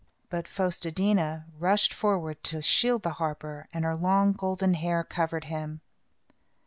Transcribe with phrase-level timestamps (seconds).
[0.31, 4.73] But Fos te dí na rushed forward to shield the harper, and her long golden
[4.73, 5.81] hair covered him.